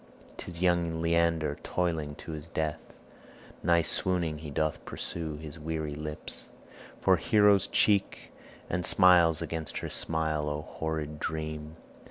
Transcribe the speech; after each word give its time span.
'Tis 0.37 0.63
young 0.63 0.99
Leander 0.99 1.59
toiling 1.61 2.15
to 2.15 2.31
his 2.31 2.49
death 2.49 2.81
Nigh 3.61 3.83
swooning 3.83 4.39
he 4.39 4.49
doth 4.49 4.83
purse 4.83 5.11
his 5.11 5.59
weary 5.59 5.93
lips 5.93 6.49
For 6.99 7.17
Hero's 7.17 7.67
cheek, 7.67 8.33
and 8.67 8.83
smiles 8.83 9.43
against 9.43 9.77
her 9.77 9.91
smile 9.91 10.49
O 10.49 10.63
horrid 10.63 11.19
dream! 11.19 11.75